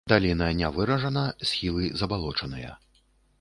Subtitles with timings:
[0.11, 2.71] Даліна не выражана, схілы забалочаныя.